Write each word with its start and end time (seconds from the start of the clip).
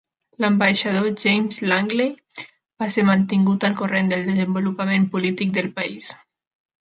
L'ambaixador 0.43 1.09
James 1.23 1.59
Langley 1.71 2.09
va 2.83 2.87
ser 2.95 3.05
mantingut 3.11 3.67
al 3.69 3.77
corrent 3.83 4.11
del 4.13 4.25
desenvolupament 4.31 5.05
polític 5.17 5.53
del 5.59 5.69
país. 5.81 6.09